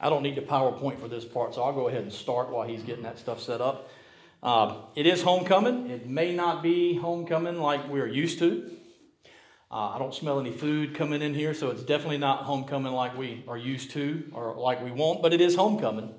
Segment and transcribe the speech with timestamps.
[0.00, 2.66] I don't need the PowerPoint for this part, so I'll go ahead and start while
[2.66, 3.90] he's getting that stuff set up.
[4.42, 5.90] Uh, it is homecoming.
[5.90, 8.70] It may not be homecoming like we're used to.
[9.70, 13.16] Uh, I don't smell any food coming in here, so it's definitely not homecoming like
[13.16, 16.14] we are used to or like we want, but it is homecoming.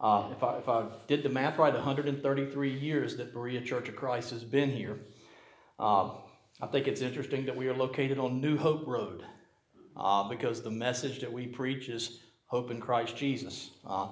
[0.00, 3.94] Uh, if, I, if I did the math right, 133 years that Berea Church of
[3.94, 4.98] Christ has been here.
[5.78, 6.12] Uh,
[6.60, 9.22] I think it's interesting that we are located on New Hope Road
[9.96, 12.18] uh, because the message that we preach is
[12.52, 13.70] hope in Christ Jesus.
[13.86, 14.08] Uh,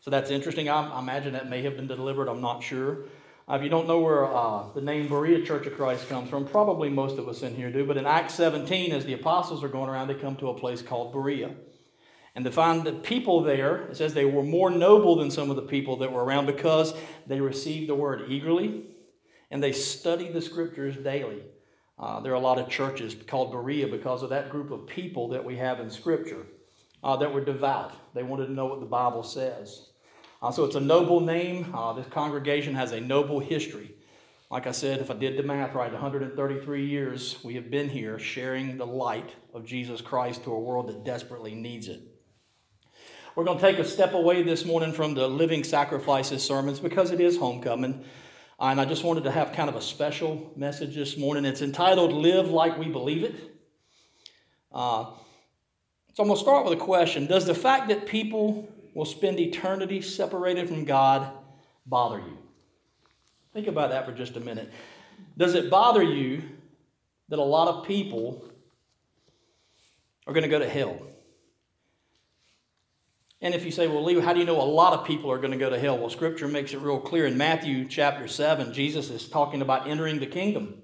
[0.00, 0.68] so that's interesting.
[0.68, 2.28] I, I, imagine that may have been delivered.
[2.28, 3.06] I'm not sure.
[3.48, 6.46] Uh, if you don't know where uh, the name Berea Church of Christ comes from,
[6.46, 7.86] probably most of us in here do.
[7.86, 10.82] But in Acts 17, as the apostles are going around, they come to a place
[10.82, 11.50] called Berea.
[12.34, 15.56] And to find the people there, it says they were more noble than some of
[15.56, 16.92] the people that were around because
[17.26, 18.82] they received the word eagerly
[19.50, 21.40] and they studied the scriptures daily.
[21.98, 25.28] Uh, there are a lot of churches called Berea because of that group of people
[25.28, 26.44] that we have in Scripture
[27.02, 27.92] uh, that were devout.
[28.14, 29.90] They wanted to know what the Bible says.
[30.40, 31.74] Uh, so it's a noble name.
[31.74, 33.94] Uh, this congregation has a noble history.
[34.50, 38.18] Like I said, if I did the math right, 133 years we have been here
[38.18, 42.00] sharing the light of Jesus Christ to a world that desperately needs it.
[43.34, 47.10] We're going to take a step away this morning from the living sacrifices sermons because
[47.10, 48.04] it is homecoming.
[48.58, 51.44] And I just wanted to have kind of a special message this morning.
[51.44, 53.34] It's entitled Live Like We Believe It.
[54.72, 55.10] Uh,
[56.18, 59.38] so I'm going to start with a question Does the fact that people will spend
[59.38, 61.30] eternity separated from God
[61.86, 62.36] bother you?
[63.54, 64.68] Think about that for just a minute.
[65.36, 66.42] Does it bother you
[67.28, 68.44] that a lot of people
[70.26, 71.00] are going to go to hell?
[73.40, 75.38] And if you say, well, Lee, how do you know a lot of people are
[75.38, 75.98] going to go to hell?
[75.98, 77.26] Well, Scripture makes it real clear.
[77.26, 80.82] In Matthew chapter 7, Jesus is talking about entering the kingdom.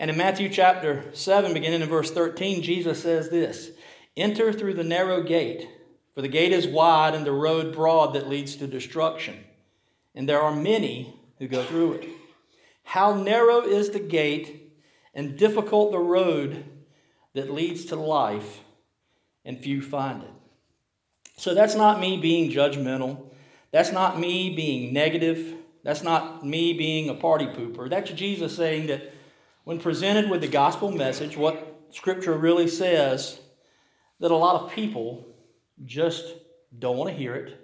[0.00, 3.70] And in Matthew chapter 7, beginning in verse 13, Jesus says this
[4.16, 5.68] Enter through the narrow gate,
[6.14, 9.44] for the gate is wide and the road broad that leads to destruction.
[10.14, 12.08] And there are many who go through it.
[12.82, 14.72] How narrow is the gate
[15.14, 16.64] and difficult the road
[17.34, 18.60] that leads to life,
[19.44, 20.30] and few find it.
[21.36, 23.30] So that's not me being judgmental.
[23.70, 25.54] That's not me being negative.
[25.84, 27.88] That's not me being a party pooper.
[27.88, 29.12] That's Jesus saying that
[29.64, 33.38] when presented with the gospel message, what Scripture really says,
[34.20, 35.26] that a lot of people
[35.84, 36.24] just
[36.78, 37.58] don't want to hear it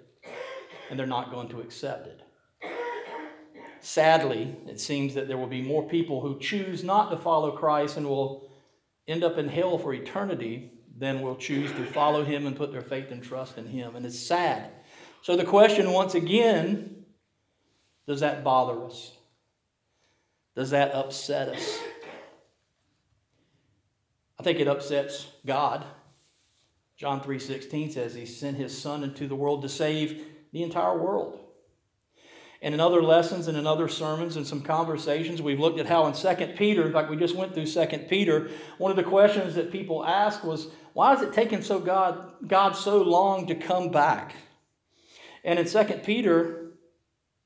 [0.89, 2.21] and they're not going to accept it.
[3.81, 7.97] Sadly, it seems that there will be more people who choose not to follow Christ
[7.97, 8.49] and will
[9.07, 12.81] end up in hell for eternity than will choose to follow him and put their
[12.81, 13.95] faith and trust in him.
[13.95, 14.71] And it's sad.
[15.21, 17.05] So the question, once again,
[18.07, 19.11] does that bother us?
[20.55, 21.79] Does that upset us?
[24.39, 25.85] I think it upsets God.
[26.97, 31.39] John 3:16 says he sent his son into the world to save the entire world.
[32.61, 36.07] And in other lessons and in other sermons and some conversations, we've looked at how
[36.07, 39.55] in 2 Peter, in fact, we just went through 2 Peter, one of the questions
[39.55, 43.91] that people ask was, why is it taking so God, God so long to come
[43.91, 44.35] back?
[45.43, 46.64] And in 2 Peter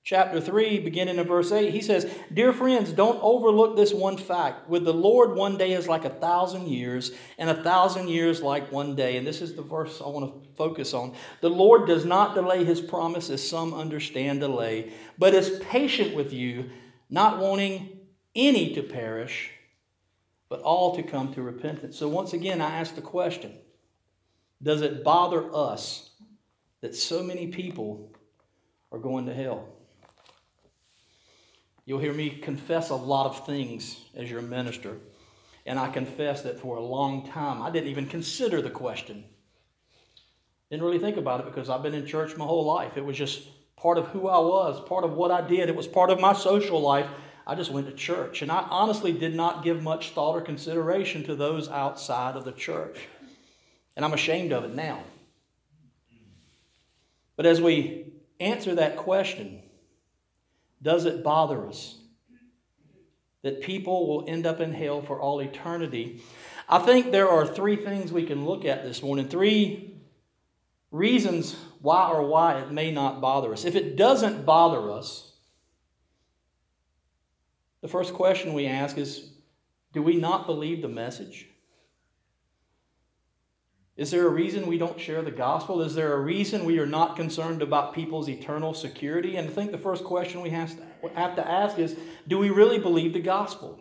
[0.04, 4.70] chapter 3, beginning in verse 8, he says, Dear friends, don't overlook this one fact.
[4.70, 8.72] With the Lord, one day is like a thousand years, and a thousand years like
[8.72, 9.18] one day.
[9.18, 11.14] And this is the verse I want to focus on.
[11.42, 16.34] The Lord does not delay his promise, as some understand delay, but is patient with
[16.34, 16.70] you,
[17.10, 18.00] not wanting
[18.36, 19.52] any to perish,
[20.50, 21.98] but all to come to repentance.
[21.98, 23.54] So once again, I ask the question
[24.62, 26.10] Does it bother us
[26.82, 28.12] that so many people
[28.92, 29.68] are going to hell?
[31.90, 34.98] You'll hear me confess a lot of things as your minister.
[35.66, 39.24] And I confess that for a long time, I didn't even consider the question.
[40.70, 42.96] Didn't really think about it because I've been in church my whole life.
[42.96, 43.42] It was just
[43.76, 45.68] part of who I was, part of what I did.
[45.68, 47.08] It was part of my social life.
[47.48, 48.44] I just went to church.
[48.44, 52.52] And I honestly did not give much thought or consideration to those outside of the
[52.52, 53.00] church.
[53.96, 55.02] And I'm ashamed of it now.
[57.36, 59.64] But as we answer that question,
[60.82, 61.98] does it bother us
[63.42, 66.22] that people will end up in hell for all eternity?
[66.68, 69.96] I think there are three things we can look at this morning, three
[70.92, 73.66] reasons why or why it may not bother us.
[73.66, 75.34] If it doesn't bother us,
[77.82, 79.32] the first question we ask is
[79.94, 81.49] do we not believe the message?
[84.00, 85.82] Is there a reason we don't share the gospel?
[85.82, 89.36] Is there a reason we are not concerned about people's eternal security?
[89.36, 90.74] And I think the first question we have
[91.04, 93.78] to, ask is do we really believe the gospel?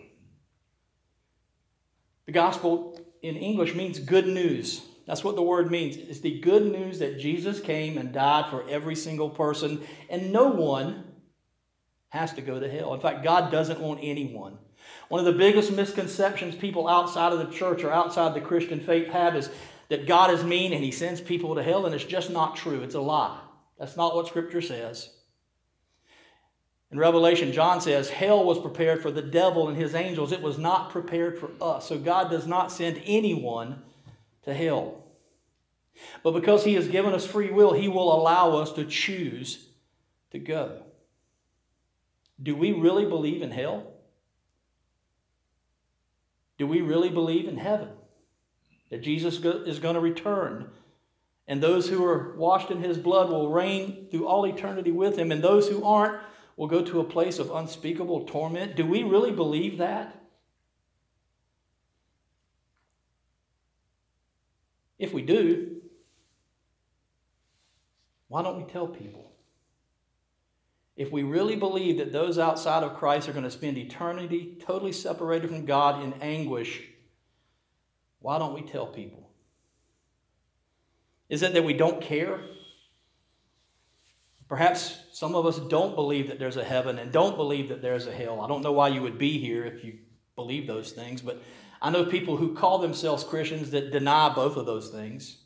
[2.26, 4.82] The gospel in English means good news.
[5.06, 5.96] That's what the word means.
[5.96, 10.48] It's the good news that Jesus came and died for every single person, and no
[10.48, 11.12] one
[12.08, 12.92] has to go to hell.
[12.92, 14.58] In fact, God doesn't want anyone.
[15.10, 19.06] One of the biggest misconceptions people outside of the church or outside the Christian faith
[19.08, 19.48] have is
[19.88, 22.82] that God is mean and he sends people to hell, and it's just not true.
[22.82, 23.40] It's a lie.
[23.78, 25.10] That's not what Scripture says.
[26.90, 30.32] In Revelation, John says, Hell was prepared for the devil and his angels.
[30.32, 31.88] It was not prepared for us.
[31.88, 33.82] So God does not send anyone
[34.44, 35.04] to hell.
[36.22, 39.66] But because he has given us free will, he will allow us to choose
[40.30, 40.82] to go.
[42.42, 43.92] Do we really believe in hell?
[46.56, 47.88] Do we really believe in heaven?
[48.90, 50.70] That Jesus is going to return
[51.48, 55.32] and those who are washed in his blood will reign through all eternity with him,
[55.32, 56.20] and those who aren't
[56.56, 58.76] will go to a place of unspeakable torment.
[58.76, 60.14] Do we really believe that?
[64.98, 65.76] If we do,
[68.26, 69.32] why don't we tell people?
[70.96, 74.92] If we really believe that those outside of Christ are going to spend eternity totally
[74.92, 76.82] separated from God in anguish,
[78.20, 79.30] why don't we tell people?
[81.28, 82.40] Is it that we don't care?
[84.48, 88.06] Perhaps some of us don't believe that there's a heaven and don't believe that there's
[88.06, 88.40] a hell.
[88.40, 89.98] I don't know why you would be here if you
[90.36, 91.42] believe those things, but
[91.82, 95.36] I know people who call themselves Christians that deny both of those things.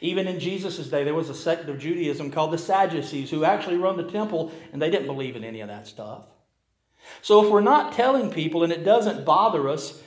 [0.00, 3.76] Even in Jesus' day, there was a sect of Judaism called the Sadducees who actually
[3.76, 6.24] run the temple, and they didn't believe in any of that stuff.
[7.22, 10.02] So if we're not telling people and it doesn't bother us,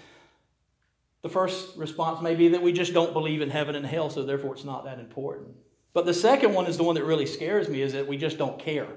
[1.24, 4.24] the first response may be that we just don't believe in heaven and hell, so
[4.24, 5.56] therefore it's not that important.
[5.94, 8.38] But the second one is the one that really scares me is that we just
[8.38, 8.88] don't care.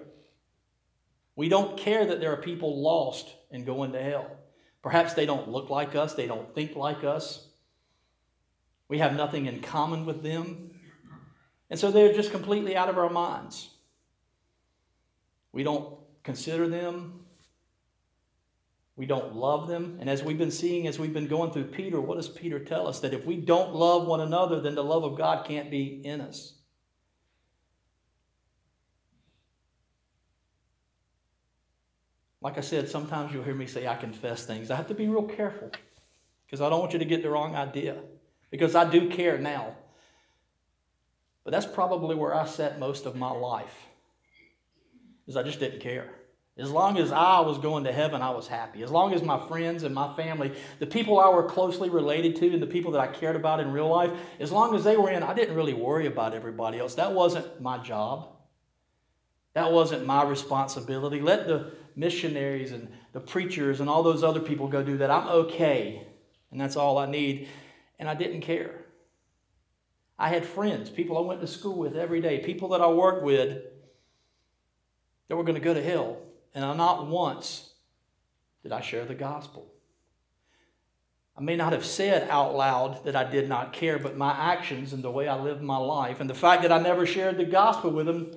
[1.36, 4.28] We don't care that there are people lost and going to hell.
[4.82, 7.46] Perhaps they don't look like us, they don't think like us.
[8.88, 10.70] We have nothing in common with them.
[11.70, 13.70] And so they're just completely out of our minds.
[15.52, 17.25] We don't consider them.
[18.96, 19.98] We don't love them.
[20.00, 22.86] And as we've been seeing, as we've been going through Peter, what does Peter tell
[22.86, 23.00] us?
[23.00, 26.22] That if we don't love one another, then the love of God can't be in
[26.22, 26.54] us.
[32.40, 34.70] Like I said, sometimes you'll hear me say I confess things.
[34.70, 35.70] I have to be real careful
[36.46, 37.96] because I don't want you to get the wrong idea.
[38.50, 39.74] Because I do care now.
[41.44, 43.74] But that's probably where I sat most of my life.
[45.26, 46.08] Is I just didn't care.
[46.58, 48.82] As long as I was going to heaven, I was happy.
[48.82, 52.50] As long as my friends and my family, the people I were closely related to
[52.50, 54.10] and the people that I cared about in real life,
[54.40, 56.94] as long as they were in, I didn't really worry about everybody else.
[56.94, 58.28] That wasn't my job.
[59.52, 61.20] That wasn't my responsibility.
[61.20, 65.10] Let the missionaries and the preachers and all those other people go do that.
[65.10, 66.06] I'm okay.
[66.50, 67.48] And that's all I need.
[67.98, 68.70] And I didn't care.
[70.18, 73.22] I had friends, people I went to school with every day, people that I worked
[73.22, 73.62] with
[75.28, 76.16] that were going to go to hell
[76.56, 77.70] and not once
[78.62, 79.70] did I share the gospel.
[81.36, 84.94] I may not have said out loud that I did not care, but my actions
[84.94, 87.44] and the way I lived my life and the fact that I never shared the
[87.44, 88.34] gospel with them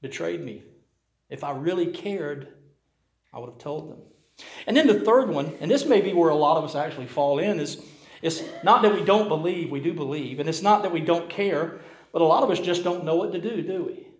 [0.00, 0.64] betrayed me.
[1.30, 2.48] If I really cared,
[3.32, 4.00] I would have told them.
[4.66, 7.06] And then the third one, and this may be where a lot of us actually
[7.06, 7.84] fall in, is
[8.20, 11.30] it's not that we don't believe, we do believe, and it's not that we don't
[11.30, 11.80] care,
[12.12, 14.11] but a lot of us just don't know what to do, do we?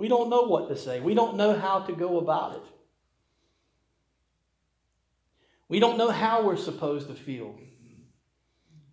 [0.00, 0.98] We don't know what to say.
[0.98, 2.62] We don't know how to go about it.
[5.68, 7.54] We don't know how we're supposed to feel.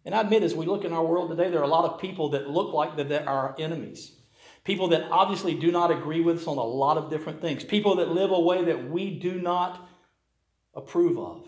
[0.03, 2.01] And I admit, as we look in our world today, there are a lot of
[2.01, 4.17] people that look like that are enemies.
[4.65, 7.63] People that obviously do not agree with us on a lot of different things.
[7.63, 9.87] People that live a way that we do not
[10.75, 11.47] approve of.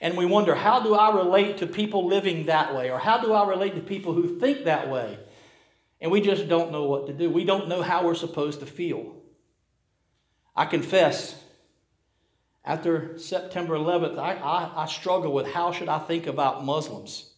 [0.00, 2.90] And we wonder, how do I relate to people living that way?
[2.90, 5.18] Or how do I relate to people who think that way?
[6.00, 7.30] And we just don't know what to do.
[7.30, 9.16] We don't know how we're supposed to feel.
[10.54, 11.42] I confess,
[12.64, 17.32] after September 11th, I, I, I struggle with how should I think about Muslims.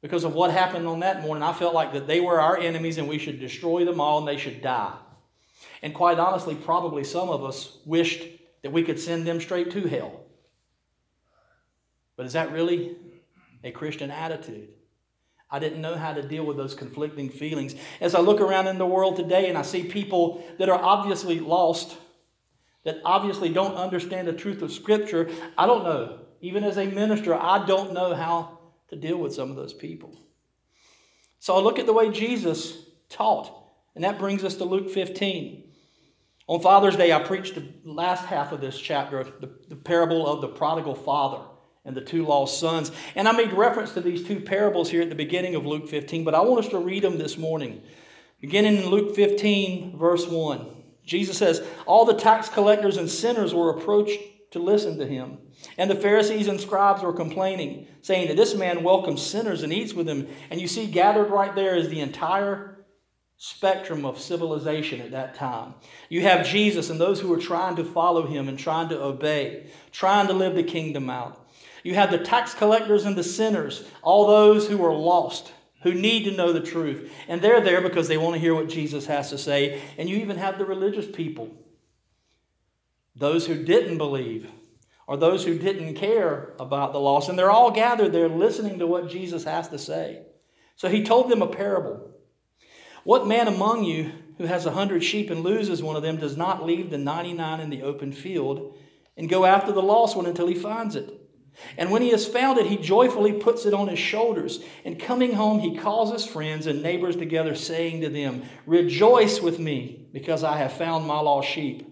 [0.00, 2.98] Because of what happened on that morning, I felt like that they were our enemies
[2.98, 4.96] and we should destroy them all and they should die.
[5.80, 8.24] And quite honestly, probably some of us wished
[8.62, 10.20] that we could send them straight to hell.
[12.16, 12.96] But is that really
[13.62, 14.68] a Christian attitude?
[15.52, 17.74] I didn't know how to deal with those conflicting feelings.
[18.00, 21.40] As I look around in the world today and I see people that are obviously
[21.40, 21.94] lost,
[22.84, 26.20] that obviously don't understand the truth of Scripture, I don't know.
[26.40, 30.18] Even as a minister, I don't know how to deal with some of those people.
[31.38, 33.52] So I look at the way Jesus taught,
[33.94, 35.64] and that brings us to Luke 15.
[36.46, 40.40] On Father's Day, I preached the last half of this chapter, the, the parable of
[40.40, 41.44] the prodigal father.
[41.84, 42.92] And the two lost sons.
[43.14, 46.24] And I made reference to these two parables here at the beginning of Luke 15,
[46.24, 47.82] but I want us to read them this morning.
[48.40, 50.66] Beginning in Luke 15, verse 1.
[51.04, 54.18] Jesus says, All the tax collectors and sinners were approached
[54.52, 55.38] to listen to him.
[55.78, 59.94] And the Pharisees and scribes were complaining, saying that this man welcomes sinners and eats
[59.94, 60.28] with them.
[60.50, 62.84] And you see, gathered right there is the entire
[63.38, 65.74] spectrum of civilization at that time.
[66.08, 69.70] You have Jesus and those who are trying to follow him and trying to obey,
[69.90, 71.41] trying to live the kingdom out.
[71.82, 76.24] You have the tax collectors and the sinners, all those who are lost, who need
[76.24, 77.12] to know the truth.
[77.28, 79.82] And they're there because they want to hear what Jesus has to say.
[79.98, 81.50] And you even have the religious people,
[83.16, 84.48] those who didn't believe,
[85.06, 87.28] or those who didn't care about the lost.
[87.28, 90.22] And they're all gathered there listening to what Jesus has to say.
[90.76, 92.10] So he told them a parable.
[93.04, 96.36] What man among you who has a hundred sheep and loses one of them does
[96.36, 98.76] not leave the 99 in the open field
[99.16, 101.21] and go after the lost one until he finds it?
[101.76, 104.62] And when he has found it, he joyfully puts it on his shoulders.
[104.84, 109.58] And coming home, he calls his friends and neighbors together, saying to them, Rejoice with
[109.58, 111.88] me, because I have found my lost sheep.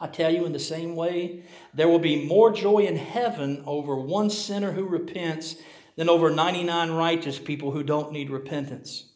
[0.00, 1.42] I tell you, in the same way,
[1.74, 5.56] there will be more joy in heaven over one sinner who repents
[5.96, 9.06] than over 99 righteous people who don't need repentance.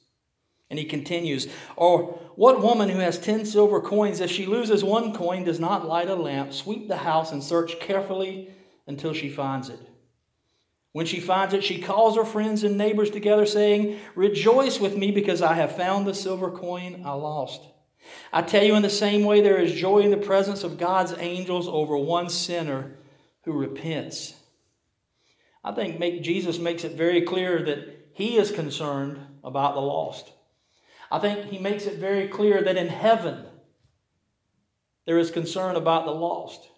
[0.69, 5.15] And he continues, Or what woman who has 10 silver coins, if she loses one
[5.15, 8.51] coin, does not light a lamp, sweep the house, and search carefully
[8.93, 9.81] until she finds it?
[10.93, 15.11] When she finds it, she calls her friends and neighbors together, saying, Rejoice with me
[15.11, 17.63] because I have found the silver coin I lost.
[18.33, 21.15] I tell you, in the same way, there is joy in the presence of God's
[21.19, 22.93] angels over one sinner
[23.45, 24.35] who repents.
[25.65, 30.31] I think make, Jesus makes it very clear that he is concerned about the lost.
[31.11, 33.47] I think he makes it very clear that in heaven
[35.07, 36.69] there is concern about the lost.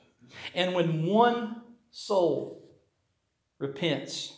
[0.54, 1.62] And when one
[1.94, 2.60] soul
[3.60, 4.36] repents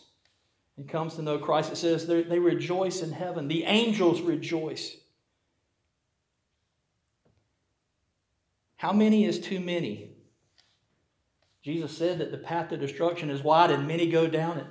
[0.77, 3.47] and comes to know Christ, it says they rejoice in heaven.
[3.47, 4.95] The angels rejoice.
[8.75, 10.11] How many is too many?
[11.63, 14.67] Jesus said that the path to destruction is wide and many go down it.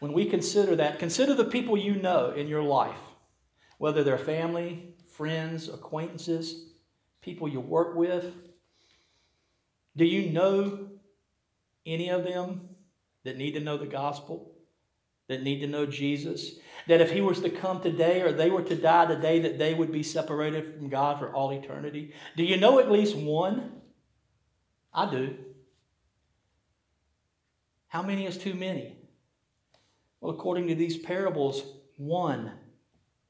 [0.00, 2.98] When we consider that, consider the people you know in your life,
[3.78, 6.70] whether they're family, friends, acquaintances,
[7.22, 8.34] people you work with.
[9.96, 10.88] Do you know
[11.86, 12.68] any of them
[13.24, 14.52] that need to know the gospel,
[15.28, 16.52] that need to know Jesus?
[16.88, 19.74] That if he was to come today or they were to die today, that they
[19.74, 22.12] would be separated from God for all eternity?
[22.36, 23.80] Do you know at least one?
[24.92, 25.36] I do.
[27.88, 28.96] How many is too many?
[30.20, 31.62] Well, according to these parables,
[31.96, 32.52] one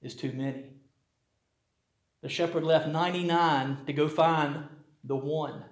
[0.01, 0.65] is too many.
[2.23, 4.65] The shepherd left 99 to go find
[5.05, 5.65] the one.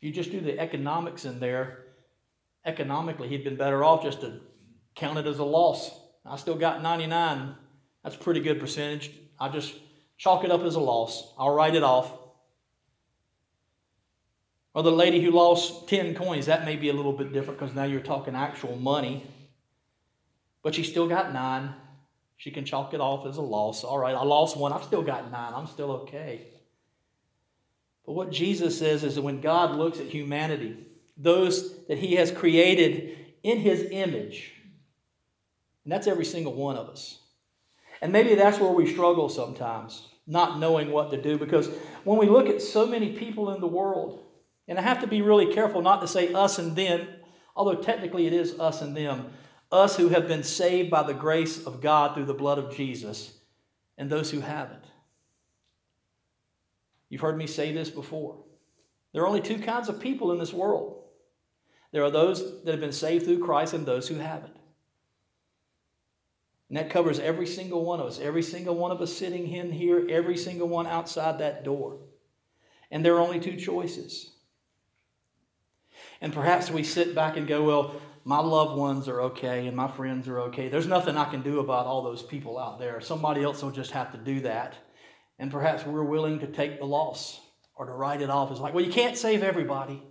[0.00, 1.84] If you just do the economics in there,
[2.64, 4.40] economically, he'd been better off just to
[4.94, 5.90] count it as a loss
[6.30, 7.54] I still got 99.
[8.04, 9.10] That's pretty good percentage.
[9.38, 9.74] I just
[10.16, 11.32] chalk it up as a loss.
[11.38, 12.12] I'll write it off.
[14.74, 17.74] Or the lady who lost 10 coins, that may be a little bit different because
[17.74, 19.26] now you're talking actual money.
[20.62, 21.74] But she still got nine.
[22.36, 23.82] She can chalk it off as a loss.
[23.82, 24.72] All right, I lost one.
[24.72, 25.52] I've still got nine.
[25.54, 26.46] I'm still okay.
[28.08, 30.78] But what Jesus says is that when God looks at humanity,
[31.18, 34.50] those that He has created in His image,
[35.84, 37.18] and that's every single one of us.
[38.00, 41.36] And maybe that's where we struggle sometimes, not knowing what to do.
[41.36, 41.68] Because
[42.04, 44.24] when we look at so many people in the world,
[44.66, 47.06] and I have to be really careful not to say us and them,
[47.54, 49.32] although technically it is us and them,
[49.70, 53.34] us who have been saved by the grace of God through the blood of Jesus,
[53.98, 54.86] and those who haven't.
[57.08, 58.36] You've heard me say this before.
[59.12, 60.98] There are only two kinds of people in this world
[61.92, 64.56] there are those that have been saved through Christ and those who haven't.
[66.68, 69.72] And that covers every single one of us, every single one of us sitting in
[69.72, 71.98] here, every single one outside that door.
[72.90, 74.32] And there are only two choices.
[76.20, 79.88] And perhaps we sit back and go, well, my loved ones are okay and my
[79.88, 80.68] friends are okay.
[80.68, 83.00] There's nothing I can do about all those people out there.
[83.00, 84.74] Somebody else will just have to do that.
[85.38, 87.40] And perhaps we're willing to take the loss
[87.74, 90.02] or to write it off as like, well, you can't save everybody.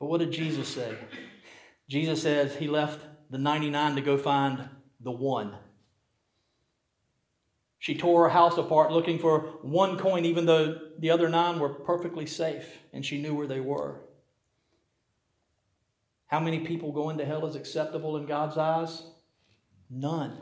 [0.00, 0.96] But what did Jesus say?
[1.88, 4.68] Jesus says he left the 99 to go find
[5.00, 5.54] the one.
[7.78, 11.68] She tore her house apart looking for one coin, even though the other nine were
[11.68, 14.00] perfectly safe and she knew where they were.
[16.26, 19.02] How many people going to hell is acceptable in God's eyes?
[19.90, 20.38] None.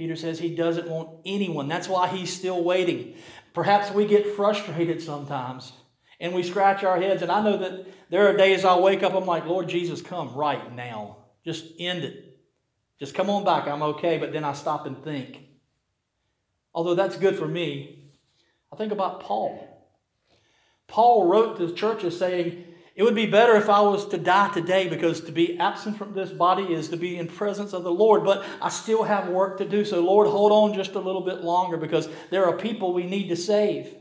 [0.00, 1.68] Peter says he doesn't want anyone.
[1.68, 3.16] That's why he's still waiting.
[3.52, 5.74] Perhaps we get frustrated sometimes
[6.18, 7.20] And we scratch our heads.
[7.20, 10.32] And I know that there are days I'll wake up, I'm like, Lord Jesus, come
[10.32, 11.18] right now.
[11.44, 12.38] Just end it.
[12.98, 13.68] Just come on back.
[13.68, 14.16] I'm okay.
[14.16, 15.38] But then I stop and think.
[16.72, 18.12] Although that's good for me,
[18.72, 19.86] I think about Paul.
[20.86, 22.64] Paul wrote to churches saying,
[22.96, 26.12] It would be better if I was to die today because to be absent from
[26.12, 29.58] this body is to be in presence of the Lord, but I still have work
[29.58, 29.84] to do.
[29.84, 33.28] So, Lord, hold on just a little bit longer because there are people we need
[33.28, 33.94] to save.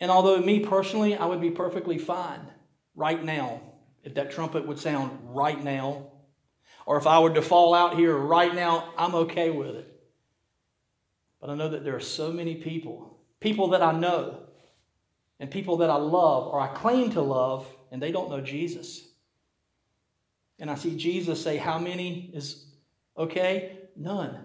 [0.00, 2.40] And although me personally, I would be perfectly fine
[2.94, 3.60] right now
[4.06, 6.06] if that trumpet would sound right now,
[6.86, 10.00] or if I were to fall out here right now, I'm okay with it.
[11.40, 14.45] But I know that there are so many people, people that I know,
[15.38, 19.06] and people that I love or I claim to love, and they don't know Jesus.
[20.58, 22.64] And I see Jesus say, How many is
[23.16, 23.78] okay?
[23.96, 24.38] None.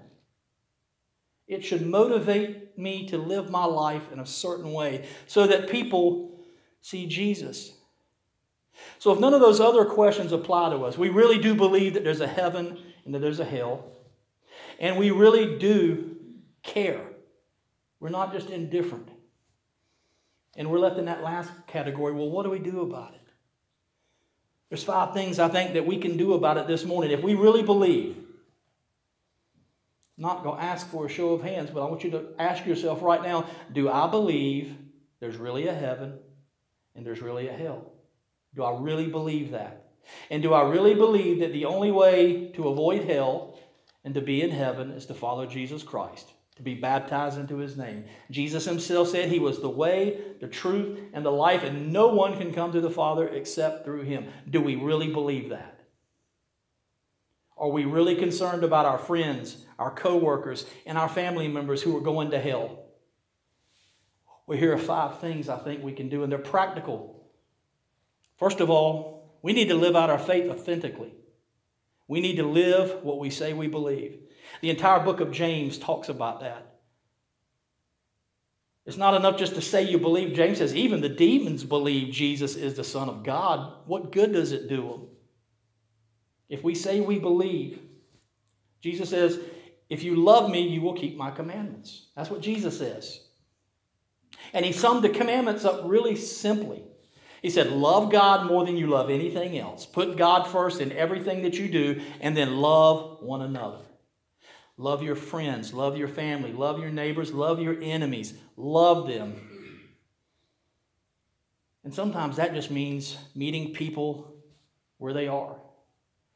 [1.47, 6.39] It should motivate me to live my life in a certain way so that people
[6.81, 7.73] see Jesus.
[8.99, 12.03] So, if none of those other questions apply to us, we really do believe that
[12.03, 13.85] there's a heaven and that there's a hell,
[14.79, 16.15] and we really do
[16.63, 17.01] care.
[17.99, 19.09] We're not just indifferent.
[20.55, 22.13] And we're left in that last category.
[22.13, 23.21] Well, what do we do about it?
[24.69, 27.11] There's five things I think that we can do about it this morning.
[27.11, 28.15] If we really believe,
[30.17, 32.25] I'm not going to ask for a show of hands, but I want you to
[32.39, 34.75] ask yourself right now do I believe
[35.19, 36.19] there's really a heaven
[36.95, 37.91] and there's really a hell?
[38.55, 39.91] Do I really believe that?
[40.29, 43.59] And do I really believe that the only way to avoid hell
[44.03, 46.29] and to be in heaven is to follow Jesus Christ?
[46.55, 48.05] To be baptized into his name.
[48.29, 52.37] Jesus himself said he was the way, the truth, and the life, and no one
[52.37, 54.27] can come to the Father except through him.
[54.49, 55.79] Do we really believe that?
[57.57, 62.01] Are we really concerned about our friends, our co-workers, and our family members who are
[62.01, 62.85] going to hell?
[64.47, 67.23] Well, here are five things I think we can do, and they're practical.
[68.37, 71.13] First of all, we need to live out our faith authentically.
[72.07, 74.19] We need to live what we say we believe.
[74.59, 76.67] The entire book of James talks about that.
[78.85, 80.35] It's not enough just to say you believe.
[80.35, 83.73] James says even the demons believe Jesus is the Son of God.
[83.85, 85.07] What good does it do them?
[86.49, 87.79] If we say we believe,
[88.81, 89.39] Jesus says,
[89.89, 92.07] if you love me, you will keep my commandments.
[92.15, 93.21] That's what Jesus says.
[94.53, 96.83] And he summed the commandments up really simply.
[97.41, 99.85] He said, Love God more than you love anything else.
[99.85, 103.79] Put God first in everything that you do, and then love one another.
[104.77, 108.33] Love your friends, love your family, love your neighbors, love your enemies.
[108.57, 109.35] Love them.
[111.83, 114.35] And sometimes that just means meeting people
[114.97, 115.55] where they are,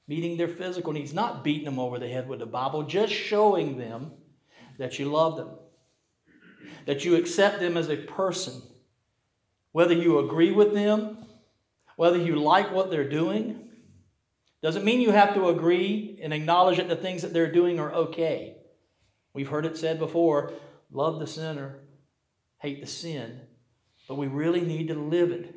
[0.08, 3.78] meeting their physical needs, not beating them over the head with the Bible, just showing
[3.78, 4.12] them
[4.78, 5.50] that you love them,
[6.86, 8.62] that you accept them as a person.
[9.72, 11.18] Whether you agree with them,
[11.96, 13.65] whether you like what they're doing,
[14.66, 17.94] doesn't mean you have to agree and acknowledge that the things that they're doing are
[17.94, 18.56] okay.
[19.32, 20.54] We've heard it said before
[20.92, 21.82] love the sinner,
[22.58, 23.42] hate the sin,
[24.08, 25.54] but we really need to live it.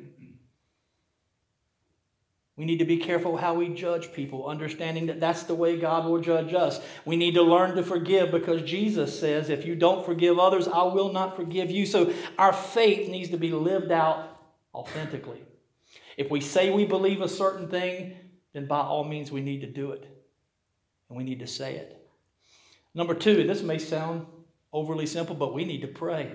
[2.55, 6.05] We need to be careful how we judge people, understanding that that's the way God
[6.05, 6.79] will judge us.
[7.03, 10.83] We need to learn to forgive because Jesus says, if you don't forgive others, I
[10.83, 11.87] will not forgive you.
[11.87, 14.39] So our faith needs to be lived out
[14.75, 15.41] authentically.
[16.15, 18.15] If we say we believe a certain thing,
[18.53, 20.05] then by all means we need to do it.
[21.07, 21.95] And we need to say it.
[22.93, 24.25] Number two, and this may sound
[24.73, 26.31] overly simple, but we need to pray.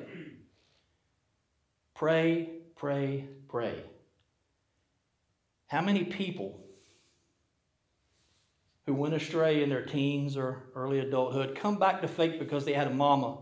[1.94, 3.84] Pray, pray, pray.
[5.66, 6.60] How many people
[8.86, 12.72] who went astray in their teens or early adulthood come back to faith because they
[12.72, 13.38] had a mama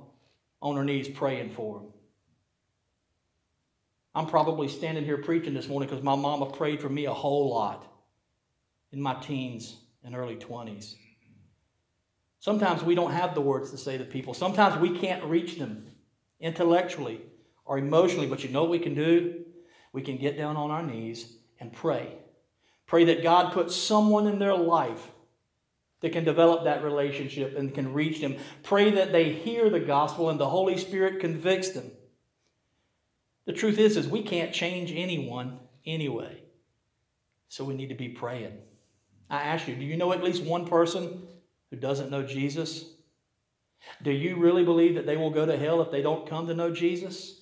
[0.61, 1.89] on her knees praying for them?
[4.15, 7.51] I'm probably standing here preaching this morning because my mama prayed for me a whole
[7.51, 7.92] lot
[8.93, 10.95] in my teens and early 20s.
[12.41, 14.35] Sometimes we don't have the words to say to people.
[14.35, 15.87] Sometimes we can't reach them
[16.41, 17.21] intellectually
[17.65, 19.45] or emotionally, but you know what we can do?
[19.93, 22.13] We can get down on our knees and pray.
[22.87, 25.09] Pray that God puts someone in their life
[26.01, 28.37] that can develop that relationship and can reach them.
[28.65, 31.93] Pray that they hear the gospel and the Holy Spirit convicts them.
[33.45, 36.43] The truth is is we can't change anyone anyway.
[37.49, 38.59] So we need to be praying.
[39.33, 41.27] I ask you, do you know at least one person
[41.71, 42.85] who doesn't know Jesus?
[44.03, 46.55] Do you really believe that they will go to hell if they don't come to
[46.55, 47.41] know Jesus?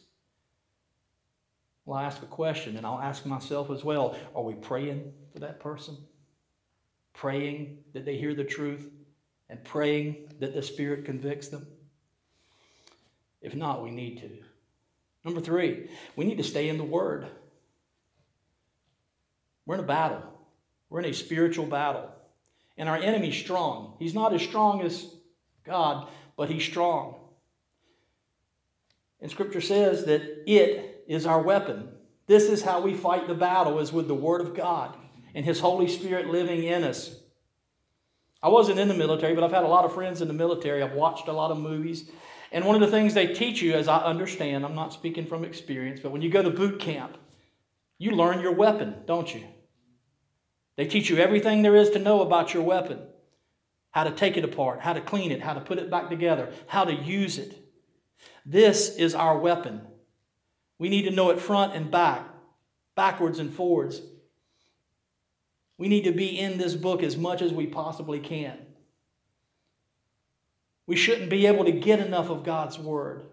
[1.84, 4.16] Well, I ask a question, and I'll ask myself as well.
[4.36, 5.96] Are we praying for that person?
[7.12, 8.88] Praying that they hear the truth
[9.48, 11.66] and praying that the Spirit convicts them?
[13.42, 14.30] If not, we need to.
[15.24, 17.26] Number three, we need to stay in the Word.
[19.66, 20.22] We're in a battle,
[20.90, 22.10] we're in a spiritual battle.
[22.76, 23.96] And our enemy's strong.
[23.98, 25.06] He's not as strong as
[25.64, 27.16] God, but he's strong.
[29.20, 31.88] And Scripture says that it is our weapon.
[32.26, 34.96] This is how we fight the battle, is with the Word of God
[35.34, 37.14] and His Holy Spirit living in us.
[38.42, 40.82] I wasn't in the military, but I've had a lot of friends in the military.
[40.82, 42.10] I've watched a lot of movies.
[42.52, 45.44] And one of the things they teach you, as I understand, I'm not speaking from
[45.44, 47.18] experience, but when you go to boot camp,
[47.98, 49.44] you learn your weapon, don't you?
[50.80, 53.00] They teach you everything there is to know about your weapon
[53.90, 56.54] how to take it apart, how to clean it, how to put it back together,
[56.68, 57.54] how to use it.
[58.46, 59.82] This is our weapon.
[60.78, 62.26] We need to know it front and back,
[62.94, 64.00] backwards and forwards.
[65.76, 68.56] We need to be in this book as much as we possibly can.
[70.86, 73.26] We shouldn't be able to get enough of God's Word.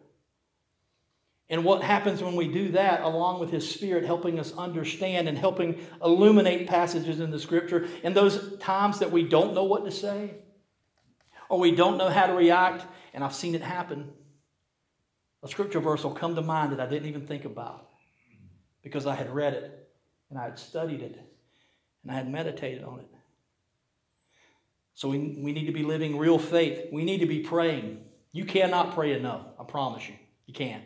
[1.50, 5.38] And what happens when we do that, along with His Spirit helping us understand and
[5.38, 9.92] helping illuminate passages in the Scripture, in those times that we don't know what to
[9.92, 10.36] say
[11.50, 14.12] or we don't know how to react, and I've seen it happen,
[15.42, 17.88] a Scripture verse will come to mind that I didn't even think about
[18.84, 19.90] because I had read it
[20.30, 21.18] and I had studied it
[22.04, 23.08] and I had meditated on it.
[24.96, 26.88] So we, we need to be living real faith.
[26.92, 28.04] We need to be praying.
[28.32, 30.16] You cannot pray enough, I promise you.
[30.48, 30.84] You can't.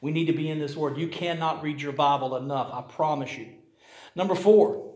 [0.00, 0.98] We need to be in this word.
[0.98, 3.48] You cannot read your Bible enough, I promise you.
[4.14, 4.94] Number four,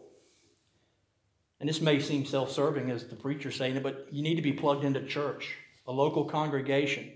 [1.60, 4.42] and this may seem self serving as the preacher saying it, but you need to
[4.42, 5.56] be plugged into church,
[5.86, 7.10] a local congregation.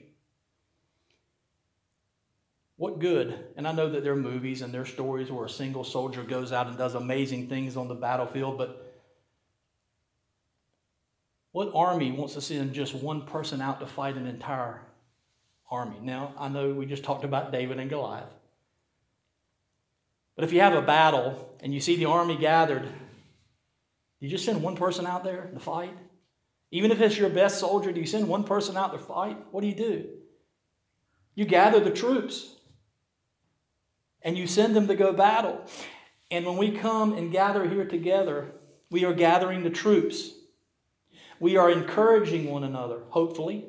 [2.77, 3.45] What good?
[3.57, 6.25] And I know that there are movies and there are stories where a single soldier
[6.25, 8.93] goes out and does amazing things on the battlefield, but
[11.53, 14.81] what army wants to send just one person out to fight an entire
[15.73, 15.97] army?
[16.03, 18.29] Now, I know we just talked about David and Goliath.
[20.37, 22.89] But if you have a battle and you see the army gathered,
[24.21, 25.97] you just send one person out there to fight?
[26.71, 29.37] Even if it's your best soldier, do you send one person out to fight?
[29.51, 30.09] What do you do?
[31.35, 32.55] You gather the troops
[34.23, 35.65] and you send them to go battle.
[36.31, 38.53] And when we come and gather here together,
[38.91, 40.31] we are gathering the troops.
[41.41, 43.67] We are encouraging one another, hopefully.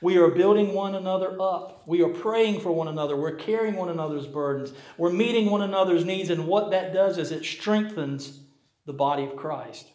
[0.00, 1.82] We are building one another up.
[1.86, 3.16] We are praying for one another.
[3.16, 4.72] We're carrying one another's burdens.
[4.96, 6.30] We're meeting one another's needs.
[6.30, 8.40] And what that does is it strengthens
[8.86, 9.88] the body of Christ.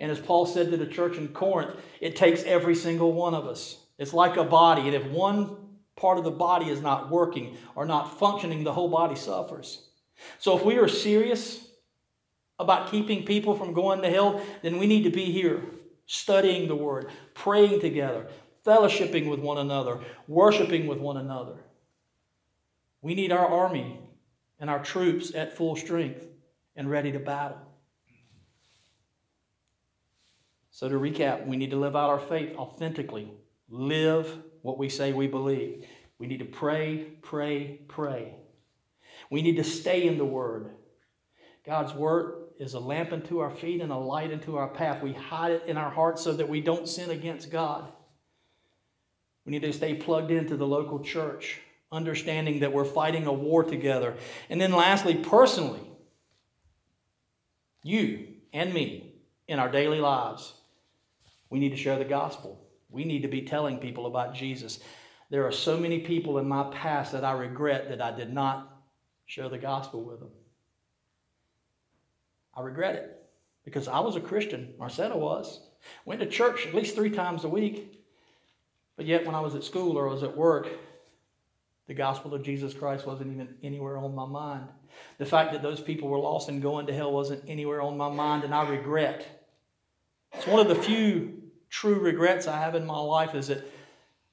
[0.00, 3.46] And as Paul said to the church in Corinth, it takes every single one of
[3.46, 3.78] us.
[3.98, 4.82] It's like a body.
[4.82, 5.56] And if one
[5.96, 9.86] part of the body is not working or not functioning, the whole body suffers.
[10.38, 11.68] So if we are serious
[12.58, 15.62] about keeping people from going to hell, then we need to be here
[16.06, 18.28] studying the Word, praying together,
[18.64, 21.56] fellowshipping with one another, worshiping with one another.
[23.02, 24.00] We need our army
[24.58, 26.26] and our troops at full strength
[26.76, 27.58] and ready to battle.
[30.70, 33.30] So, to recap, we need to live out our faith authentically,
[33.68, 35.84] live what we say we believe.
[36.18, 38.34] We need to pray, pray, pray.
[39.30, 40.70] We need to stay in the Word.
[41.64, 45.02] God's Word is a lamp unto our feet and a light unto our path.
[45.02, 47.92] We hide it in our hearts so that we don't sin against God.
[49.44, 51.60] We need to stay plugged into the local church,
[51.92, 54.14] understanding that we're fighting a war together.
[54.48, 55.82] And then, lastly, personally,
[57.82, 59.14] you and me
[59.46, 60.54] in our daily lives,
[61.50, 62.60] we need to share the gospel.
[62.88, 64.80] We need to be telling people about Jesus.
[65.30, 68.70] There are so many people in my past that I regret that I did not
[69.26, 70.30] share the gospel with them.
[72.56, 73.22] I regret it
[73.64, 74.74] because I was a Christian.
[74.78, 75.60] Marcetta was.
[76.04, 77.93] Went to church at least three times a week.
[78.96, 80.68] But yet, when I was at school or I was at work,
[81.86, 84.68] the gospel of Jesus Christ wasn't even anywhere on my mind.
[85.18, 88.08] The fact that those people were lost and going to hell wasn't anywhere on my
[88.08, 89.46] mind, and I regret.
[90.32, 93.64] It's one of the few true regrets I have in my life is that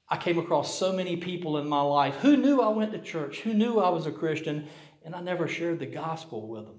[0.08, 3.40] I came across so many people in my life who knew I went to church,
[3.40, 4.68] who knew I was a Christian,
[5.04, 6.78] and I never shared the gospel with them.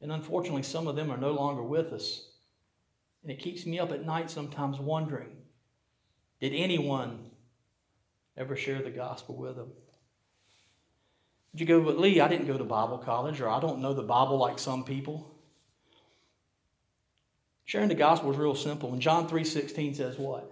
[0.00, 2.28] And unfortunately, some of them are no longer with us.
[3.22, 5.33] And it keeps me up at night sometimes wondering
[6.40, 7.30] did anyone
[8.36, 9.70] ever share the gospel with them?
[11.52, 13.94] Did you go, but Lee, I didn't go to Bible college, or I don't know
[13.94, 15.30] the Bible like some people.
[17.64, 18.92] Sharing the gospel is real simple.
[18.92, 20.50] And John 3.16 says what?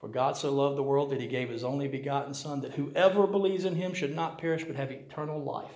[0.00, 3.26] For God so loved the world that he gave his only begotten Son, that whoever
[3.26, 5.70] believes in him should not perish but have eternal life.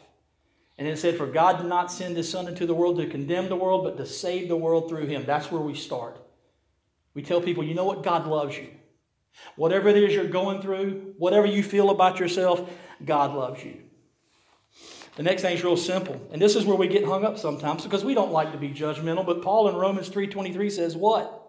[0.78, 3.06] And then it said, For God did not send his Son into the world to
[3.06, 5.24] condemn the world, but to save the world through him.
[5.24, 6.18] That's where we start.
[7.14, 8.02] We tell people, you know what?
[8.02, 8.68] God loves you.
[9.56, 12.68] Whatever it is you're going through, whatever you feel about yourself,
[13.04, 13.82] God loves you.
[15.16, 16.20] The next thing is real simple.
[16.30, 18.68] And this is where we get hung up sometimes because we don't like to be
[18.68, 21.42] judgmental, but Paul in Romans 3:23 says what?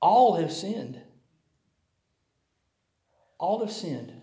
[0.00, 1.02] All have sinned.
[3.38, 4.14] All have sinned.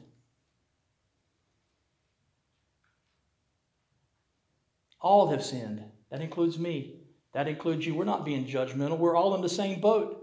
[5.00, 5.84] All have sinned.
[6.10, 7.02] That includes me.
[7.34, 7.94] That includes you.
[7.94, 8.98] We're not being judgmental.
[8.98, 10.17] We're all in the same boat.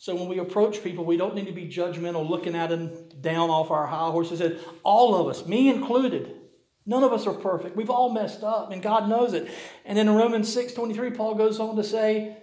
[0.00, 3.50] So when we approach people, we don't need to be judgmental, looking at them down
[3.50, 4.40] off our high horses.
[4.82, 6.36] All of us, me included,
[6.86, 7.76] none of us are perfect.
[7.76, 9.50] We've all messed up, and God knows it.
[9.84, 12.38] And in Romans 6 23, Paul goes on to say,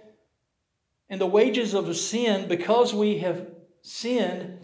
[1.10, 3.48] And the wages of sin, because we have
[3.82, 4.60] sinned,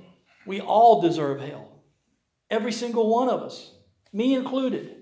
[0.46, 1.82] we all deserve hell.
[2.48, 3.72] Every single one of us,
[4.12, 4.98] me included.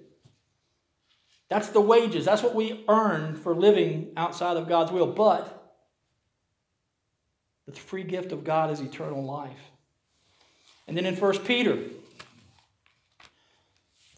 [1.50, 2.24] That's the wages.
[2.24, 5.12] That's what we earn for living outside of God's will.
[7.72, 9.70] But the free gift of God is eternal life.
[10.86, 11.78] And then in 1 Peter,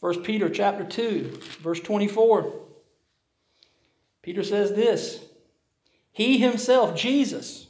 [0.01, 2.53] 1 Peter chapter 2, verse 24,
[4.23, 5.25] Peter says this
[6.11, 7.69] He himself, Jesus,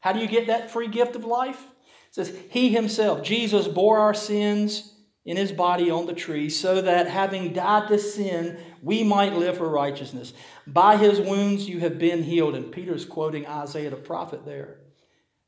[0.00, 1.62] how do you get that free gift of life?
[2.08, 4.94] It says, He himself, Jesus, bore our sins
[5.26, 9.56] in his body on the tree, so that having died to sin, we might live
[9.56, 10.32] for righteousness.
[10.66, 12.54] By his wounds you have been healed.
[12.54, 14.78] And Peter's quoting Isaiah the prophet there.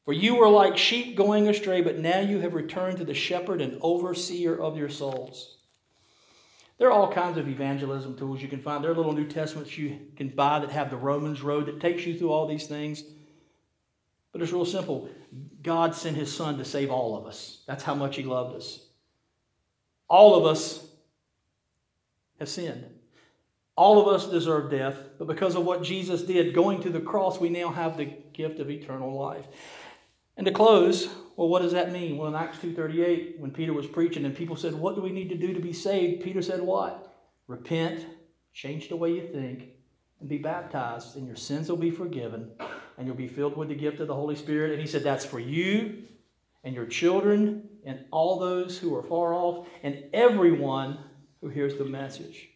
[0.05, 3.61] For you were like sheep going astray, but now you have returned to the shepherd
[3.61, 5.59] and overseer of your souls.
[6.79, 8.85] There are all kinds of evangelism tools you can find.
[8.85, 12.07] There are little New Testaments you can buy that have the Romans road that takes
[12.07, 13.03] you through all these things.
[14.33, 15.09] But it's real simple.
[15.63, 17.63] God sent his son to save all of us.
[17.67, 18.87] That's how much he loved us.
[20.09, 20.87] All of us
[22.39, 22.96] have sinned.
[23.77, 27.39] All of us deserve death, but because of what Jesus did going to the cross,
[27.39, 29.45] we now have the gift of eternal life.
[30.39, 32.17] And to close, well, what does that mean?
[32.17, 35.29] Well, in Acts 2.38, when Peter was preaching and people said, what do we need
[35.29, 36.25] to do to be saved?
[36.25, 37.15] Peter said what?
[37.47, 38.07] Repent,
[38.55, 39.69] change the way you think,
[40.21, 42.51] and be baptized, and your sins will be forgiven,
[42.97, 44.73] and you'll be filled with the gift of the Holy Spirit.
[44.73, 46.03] And he said, that's for you
[46.65, 50.99] and your children and all those who are far off and everyone
[51.43, 52.49] who hears the message.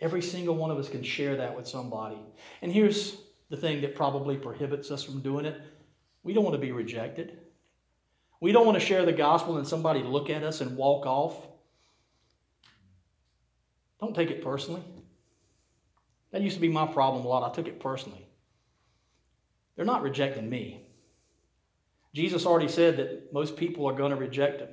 [0.00, 2.18] Every single one of us can share that with somebody.
[2.62, 3.16] And here's
[3.50, 5.60] the thing that probably prohibits us from doing it
[6.22, 7.38] we don't want to be rejected.
[8.40, 11.36] We don't want to share the gospel and somebody look at us and walk off.
[14.00, 14.82] Don't take it personally.
[16.32, 17.48] That used to be my problem a lot.
[17.48, 18.26] I took it personally.
[19.76, 20.88] They're not rejecting me.
[22.14, 24.68] Jesus already said that most people are going to reject him.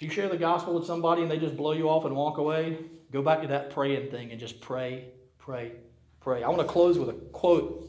[0.00, 2.38] If you share the gospel with somebody and they just blow you off and walk
[2.38, 2.78] away,
[3.12, 5.72] go back to that praying thing and just pray, pray,
[6.20, 6.42] pray.
[6.42, 7.86] I want to close with a quote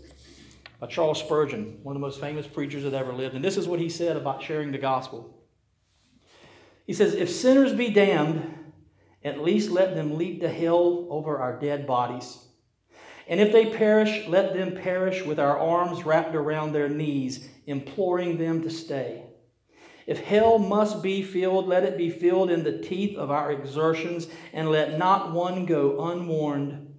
[0.82, 3.36] by Charles Spurgeon, one of the most famous preachers that ever lived.
[3.36, 5.42] And this is what he said about sharing the gospel.
[6.86, 8.58] He says, If sinners be damned,
[9.24, 12.40] at least let them leap to hell over our dead bodies.
[13.30, 18.38] And if they perish, let them perish with our arms wrapped around their knees, imploring
[18.38, 19.24] them to stay.
[20.08, 24.28] If hell must be filled, let it be filled in the teeth of our exertions,
[24.54, 26.94] and let not one go unwarned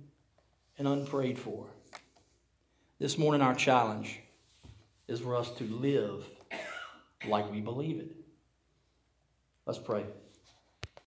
[0.78, 1.66] and unprayed for.
[2.98, 4.20] This morning, our challenge
[5.08, 6.24] is for us to live
[7.26, 8.16] like we believe it.
[9.66, 10.04] Let's pray.